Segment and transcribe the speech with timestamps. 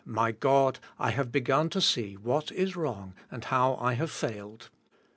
[0.03, 4.09] My God, I have beg un to see what is wrong and how I have
[4.09, 4.71] failed.